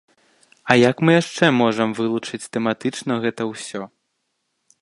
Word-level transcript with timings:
А 0.71 0.77
як 0.89 1.03
мы 1.09 1.15
яшчэ 1.21 1.45
можам 1.61 1.93
вылучыць 2.01 2.49
тэматычна 2.57 3.13
гэта 3.27 3.41
ўсё? 3.53 3.81